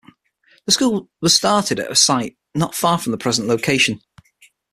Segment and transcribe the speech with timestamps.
[0.65, 3.99] The school was started at a site not far from the present location.